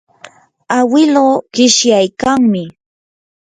[0.77, 2.63] awiluu qishyaykanmi.